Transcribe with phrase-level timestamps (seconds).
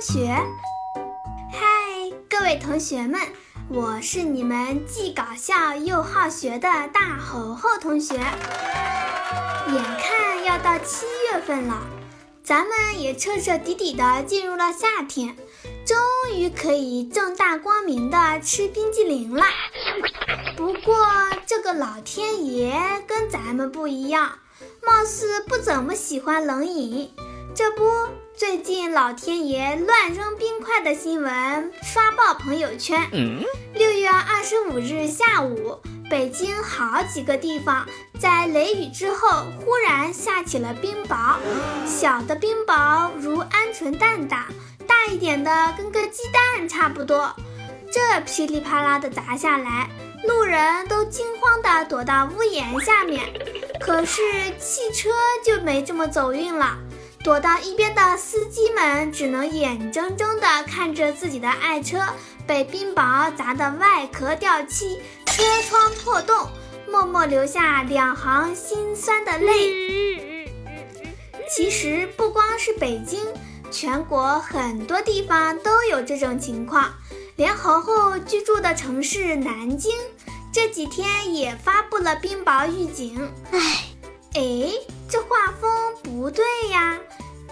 [0.00, 0.34] 学。
[1.52, 1.60] 嗨，
[2.30, 3.20] 各位同学们，
[3.68, 8.14] 我是你们既搞笑又好学的大猴猴同学。
[8.14, 11.82] 眼看要到七月份了，
[12.42, 15.36] 咱们也彻彻底底的进入了夏天，
[15.84, 15.98] 终
[16.34, 19.44] 于可以正大光明的吃冰激凌了。
[20.56, 21.06] 不过
[21.46, 22.72] 这个老天爷
[23.06, 24.38] 跟咱们不一样，
[24.82, 27.12] 貌似不怎么喜欢冷饮。
[27.54, 33.08] 这不，最近老天爷乱扔冰块的新闻刷爆朋友圈。
[33.74, 35.78] 六月二十五日下午，
[36.08, 37.84] 北京好几个地方
[38.18, 41.36] 在雷雨之后忽然下起了冰雹，
[41.86, 44.46] 小的冰雹如鹌鹑蛋大，
[44.86, 47.34] 大一点的跟个鸡蛋差不多。
[47.92, 49.90] 这噼里啪啦的砸下来，
[50.24, 53.26] 路人都惊慌地躲到屋檐下面，
[53.80, 54.22] 可是
[54.58, 55.10] 汽车
[55.44, 56.78] 就没这么走运了。
[57.22, 61.98] 躲到一边的司机们只能眼睁睁地看着自己的爱车
[62.46, 66.48] 被冰雹砸得外壳掉漆、车窗破洞，
[66.90, 70.48] 默默流下两行心酸的泪。
[71.54, 73.20] 其实不光是北京，
[73.70, 76.90] 全国很多地方都有这种情况，
[77.36, 79.92] 连猴猴居住的城市南京
[80.50, 83.30] 这几天也发布了冰雹预警。
[83.52, 83.84] 唉，
[84.34, 84.72] 哎，
[85.08, 85.69] 这画风
[86.20, 86.98] 不对呀。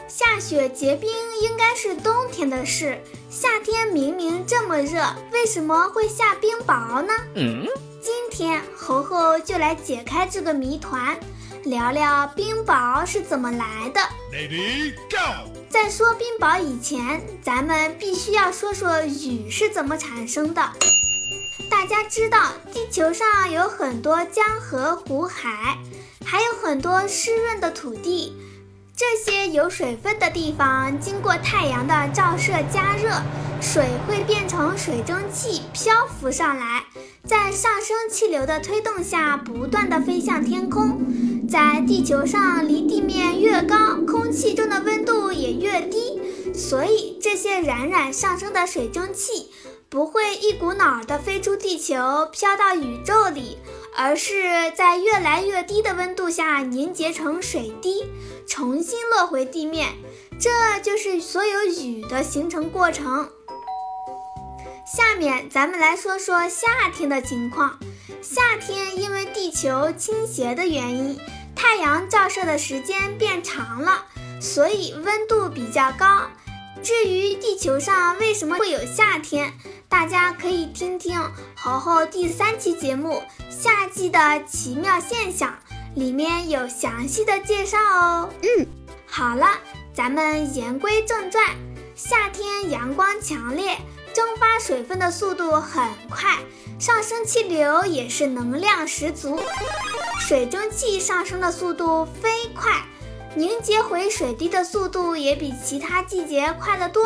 [0.08, 5.02] 下雪结冰应该是冬天的事，夏天明明这么热，
[5.32, 7.10] 为什么会下冰雹呢？
[7.34, 7.66] 嗯，
[8.02, 11.18] 今天猴猴就来解开这个谜团，
[11.64, 14.00] 聊聊冰雹是怎么来的。
[14.30, 15.50] Lady Go！
[15.70, 20.60] 在说冰雹以前，咱们必须要说说雨是怎么产生的。
[21.70, 25.78] 大家知道，地球上有很多江河湖海，
[26.22, 28.36] 还有很多湿润的土地。
[28.98, 33.12] 这些有水分的地方，经过太阳的照射加热，
[33.60, 36.84] 水会变成水蒸气漂浮上来，
[37.24, 41.00] 在上升气流的推动下，不断的飞向天空。
[41.48, 46.20] 在地球上，离地面越高，空气中的温度也越低，
[46.52, 49.48] 所以这些冉冉上升的水蒸气
[49.88, 51.94] 不会一股脑儿的飞出地球，
[52.32, 53.58] 飘到宇宙里。
[54.00, 58.04] 而是在越来越低的温度下凝结成水滴，
[58.46, 59.88] 重新落回地面，
[60.38, 63.28] 这就是所有雨的形成过程。
[64.86, 67.76] 下面咱们来说说夏天的情况。
[68.22, 71.18] 夏天因为地球倾斜的原因，
[71.56, 74.04] 太阳照射的时间变长了，
[74.40, 76.28] 所以温度比较高。
[76.82, 79.52] 至于地球上为什么会有夏天？
[79.88, 81.20] 大家可以听听
[81.56, 83.14] 猴猴第三期节目
[83.50, 85.58] 《夏季的奇妙现象》，
[85.98, 88.30] 里面有详细的介绍哦。
[88.42, 88.66] 嗯，
[89.06, 89.48] 好了，
[89.92, 91.44] 咱们言归正传。
[91.96, 93.76] 夏天阳光强烈，
[94.14, 96.38] 蒸发水分的速度很快，
[96.78, 99.40] 上升气流也是能量十足，
[100.20, 102.86] 水蒸气上升的速度飞快，
[103.38, 107.04] 凝结回水滴的速度也比其他季节快得多。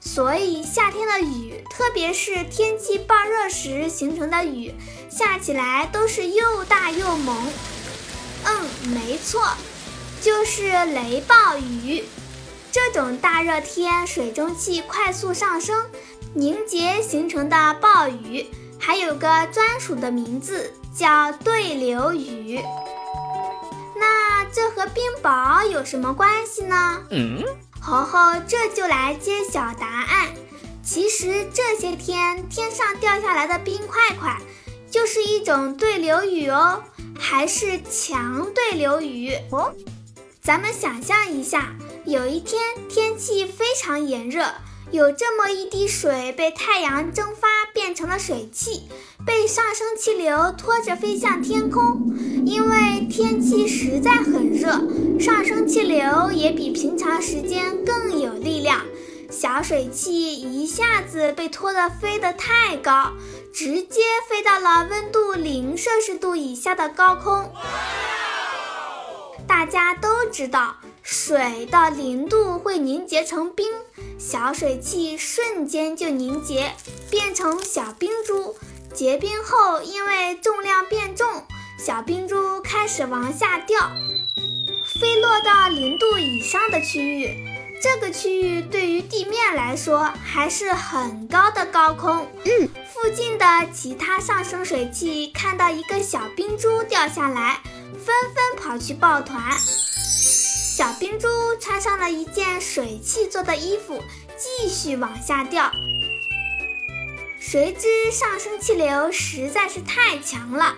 [0.00, 4.72] 所以夏天的雨，特别是天气暴热时形成的雨，
[5.10, 7.36] 下起来都是又大又猛。
[8.44, 9.42] 嗯，没错，
[10.20, 12.04] 就是雷暴雨。
[12.70, 15.84] 这种大热天，水蒸气快速上升，
[16.32, 18.46] 凝结形成的暴雨，
[18.78, 22.60] 还有个专属的名字，叫对流雨。
[24.52, 27.02] 那这和冰雹有什么关系呢？
[27.10, 27.42] 嗯。
[27.80, 30.28] 猴猴这就来揭晓答案。
[30.84, 34.38] 其实这些天天上掉下来的冰块块，
[34.90, 36.82] 就是一种对流雨哦，
[37.18, 39.74] 还是强对流雨哦。
[40.42, 41.74] 咱们想象一下，
[42.04, 44.44] 有一天天气非常炎热。
[44.92, 48.82] 有这么一滴水被太阳蒸发变成了水汽，
[49.24, 52.12] 被上升气流拖着飞向天空。
[52.44, 54.70] 因为天气实在很热，
[55.18, 58.82] 上升气流也比平常时间更有力量。
[59.30, 63.12] 小水汽一下子被拖得飞得太高，
[63.50, 67.50] 直接飞到了温度零摄氏度以下的高空。
[69.62, 70.74] 大家都知道，
[71.04, 73.64] 水到零度会凝结成冰。
[74.18, 76.72] 小水汽瞬间就凝结，
[77.08, 78.56] 变成小冰珠。
[78.92, 81.44] 结冰后，因为重量变重，
[81.78, 83.92] 小冰珠开始往下掉，
[84.84, 87.46] 飞落到零度以上的区域。
[87.80, 92.26] 这个区域对于地面来说还是很高的高空。
[92.44, 92.68] 嗯，
[93.02, 93.44] 附近的
[93.74, 97.60] 其他上升水汽看到一个小冰珠掉下来，
[97.94, 99.42] 纷纷跑去抱团。
[99.58, 101.26] 小冰珠
[101.60, 104.00] 穿上了一件水汽做的衣服。
[104.38, 105.70] 继续往下掉。
[107.40, 110.74] 谁知上升气流实在是太强了，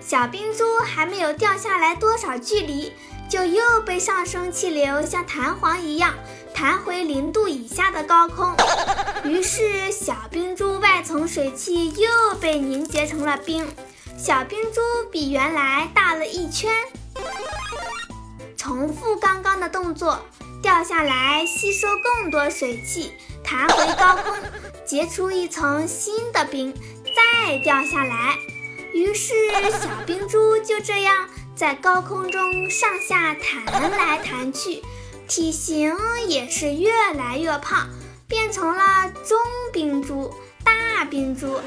[0.00, 2.92] 小冰珠还没有掉下来多少距离，
[3.28, 6.12] 就又被上升气流像弹簧一样
[6.52, 8.52] 弹回零度以下的高空。
[9.22, 10.43] 于是，小冰
[11.04, 13.68] 珠外层水汽又被凝结成了冰，
[14.16, 14.80] 小冰珠
[15.12, 16.72] 比原来大了一圈。
[18.56, 20.18] 重复刚刚的动作，
[20.62, 23.12] 掉下来吸收更多水汽，
[23.44, 24.34] 弹回高空，
[24.86, 26.72] 结出一层新的冰，
[27.14, 28.36] 再掉下来。
[28.94, 29.34] 于是
[29.70, 34.82] 小冰珠就这样在高空中上下弹来弹去，
[35.28, 35.94] 体型
[36.28, 37.88] 也是越来越胖，
[38.26, 39.38] 变成了中
[39.72, 40.32] 冰珠、
[40.64, 41.60] 大冰珠。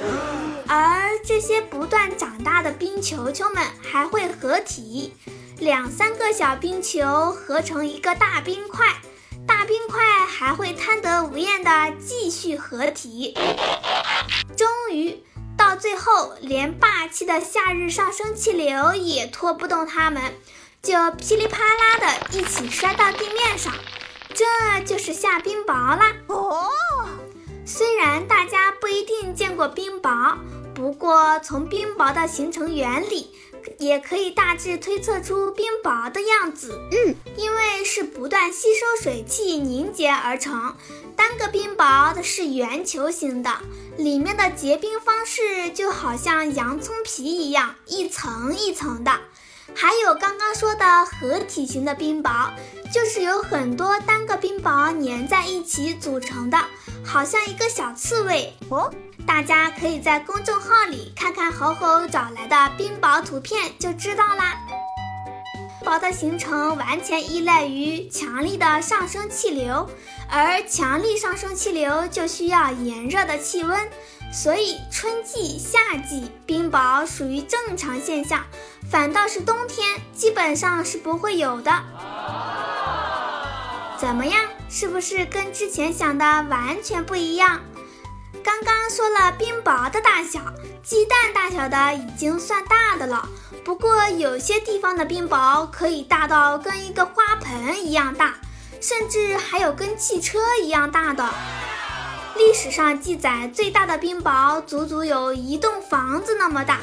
[0.68, 5.14] 而这些不断长大的冰球球们还会合体。
[5.60, 8.86] 两三个小冰球合成一个大冰块，
[9.48, 13.34] 大冰块还会贪得无厌的继续合体。
[14.56, 15.24] 终于
[15.58, 20.22] 到最后，连霸气的夏日上升气流也拖不动它们，
[20.84, 23.74] 就噼里啪啦的一起摔到地面上。
[24.36, 24.46] 这
[24.86, 26.14] 就是下冰雹啦！
[29.58, 30.38] 过冰雹，
[30.74, 33.32] 不过从冰雹的形成原理。
[33.80, 36.80] 也可以大致推测出冰雹的样子。
[36.90, 40.74] 嗯，因为是不断吸收水汽凝结而成，
[41.18, 43.52] 单个冰雹的是圆球形的，
[43.98, 49.12] 里面的结冰方式就好像洋葱皮一样，一层一层的。
[49.76, 52.52] 还有刚刚说的合体型的冰雹，
[52.94, 56.58] 就是有很多单个冰雹粘在一起组成的，
[57.04, 58.54] 好像一个小刺猬。
[58.70, 58.90] 哦。
[59.28, 64.56] 大家可以在公众号里看看猴猴找来的冰雹图片，就知道啦。
[65.84, 69.90] 雹的形成完全依赖于强力的上升气流，
[70.30, 73.90] 而强力上升气流就需要炎热的气温，
[74.34, 78.46] 所以春季、夏季冰雹属于正常现象，
[78.90, 81.72] 反倒是冬天基本上是不会有的。
[84.00, 84.40] 怎么样？
[84.70, 87.62] 是不是跟之前想的完全不一样？
[88.48, 90.40] 刚刚说了冰雹的大小，
[90.82, 93.28] 鸡蛋大小的已经算大的了。
[93.66, 98.36] 不过有些地方的冰雹可以大到跟一个花盆一样大，
[98.80, 101.30] 甚至还有跟汽车一样大的。
[102.38, 106.80] 历史上记载最大的冰雹足足有一栋房子那么大。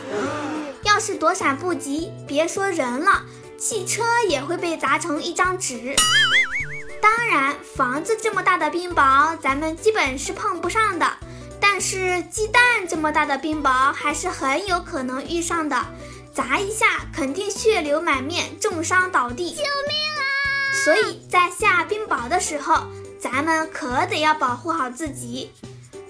[0.83, 3.23] 要是躲闪不及，别说人了，
[3.57, 5.97] 汽车也会被砸成一张纸。
[7.01, 11.11] 当然，房子这么大的冰雹，咱们基本是碰不上的。
[11.67, 15.83] 但是鸡蛋这么大的冰雹还是很有可能遇上的，
[16.33, 19.55] 砸一下肯定血流满面，重伤倒地。
[19.55, 20.23] 救命啊！
[20.85, 22.85] 所以在下冰雹的时候，
[23.19, 25.51] 咱们可得要保护好自己。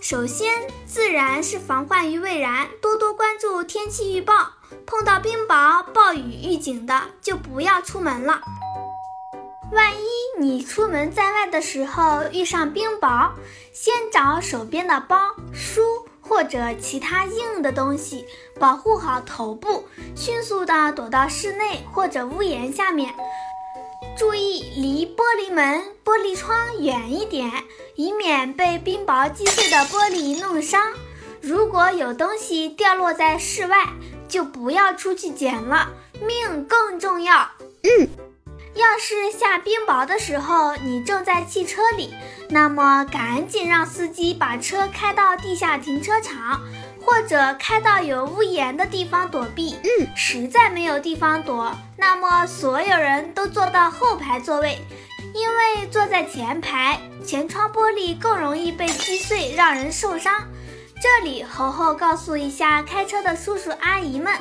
[0.01, 0.53] 首先，
[0.87, 4.51] 自然是防患于未然，多多关注天气预报，
[4.85, 8.41] 碰到冰雹、暴雨预警的就不要出门了。
[9.75, 10.07] 万一
[10.39, 13.31] 你出门在外的时候遇上冰雹，
[13.73, 15.19] 先找手边的包、
[15.53, 15.83] 书
[16.21, 18.25] 或者其他硬的东西
[18.61, 19.85] 保护好头部，
[20.15, 23.13] 迅速的躲到室内或者屋檐下面。
[24.17, 27.51] 注意离玻璃门、玻璃窗远一点，
[27.97, 30.81] 以免被冰雹击碎的玻璃弄伤。
[31.41, 33.89] 如果有东西掉落在室外，
[34.29, 35.89] 就不要出去捡了，
[36.21, 37.51] 命更重要。
[37.83, 38.09] 嗯。
[38.75, 42.13] 要是下冰雹的时候，你正在汽车里，
[42.49, 46.61] 那么赶紧让司机把车开到地下停车场，
[47.01, 49.77] 或者开到有屋檐的地方躲避。
[49.85, 54.79] 嗯，实在没有地方躲，那么所有人都坐到后排座位，
[55.35, 60.33] 因为坐在前排，前窗玻璃更容易被击碎，让人受伤。
[61.05, 64.33] 这里猴猴告诉一下开车的叔叔阿姨们，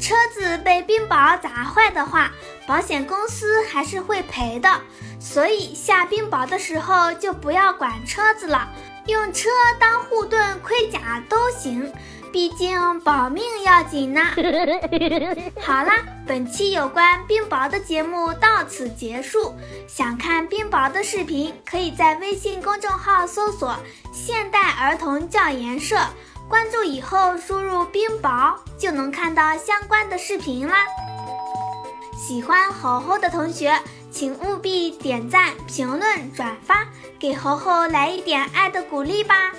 [0.00, 2.28] 车子被冰雹砸坏的话，
[2.66, 4.68] 保险公司还是会赔的。
[5.20, 8.68] 所以下冰雹的时候就不要管车子了，
[9.06, 11.92] 用车当护盾、盔甲都行。
[12.36, 14.20] 毕竟保命要紧呢。
[15.58, 19.54] 好啦，本期有关冰雹的节目到此结束。
[19.88, 23.74] 想看冰雹的视频，可以在微信公众号搜索
[24.12, 25.96] “现代儿童教研社”，
[26.46, 30.84] 关注以后输入“冰雹”就能看到相关的视频啦。
[32.14, 36.86] 喜欢猴猴的同学，请务必点赞、评论、转发，
[37.18, 39.52] 给猴猴来一点爱的鼓励吧。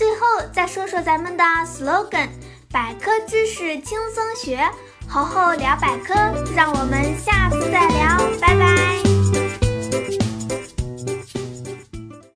[0.00, 2.30] 最后再说说咱们的 slogan：
[2.72, 4.58] 百科知识轻松学，
[5.06, 6.14] 猴猴聊百科，
[6.56, 8.16] 让我们下次再聊。
[8.40, 9.09] 拜拜